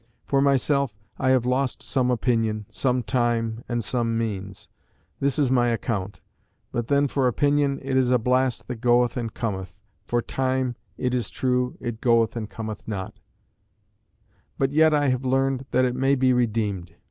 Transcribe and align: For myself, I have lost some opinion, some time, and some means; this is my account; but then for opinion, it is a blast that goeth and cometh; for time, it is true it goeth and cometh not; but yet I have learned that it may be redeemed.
For 0.25 0.41
myself, 0.41 0.97
I 1.19 1.29
have 1.29 1.45
lost 1.45 1.83
some 1.83 2.09
opinion, 2.09 2.65
some 2.71 3.03
time, 3.03 3.63
and 3.69 3.83
some 3.83 4.17
means; 4.17 4.67
this 5.19 5.37
is 5.37 5.51
my 5.51 5.67
account; 5.67 6.21
but 6.71 6.87
then 6.87 7.07
for 7.07 7.27
opinion, 7.27 7.77
it 7.83 7.95
is 7.95 8.09
a 8.09 8.17
blast 8.17 8.67
that 8.67 8.81
goeth 8.81 9.15
and 9.15 9.31
cometh; 9.31 9.79
for 10.07 10.19
time, 10.23 10.75
it 10.97 11.13
is 11.13 11.29
true 11.29 11.77
it 11.79 12.01
goeth 12.01 12.35
and 12.35 12.49
cometh 12.49 12.87
not; 12.87 13.19
but 14.57 14.71
yet 14.71 14.91
I 14.91 15.09
have 15.09 15.23
learned 15.23 15.67
that 15.69 15.85
it 15.85 15.93
may 15.95 16.15
be 16.15 16.33
redeemed. 16.33 16.95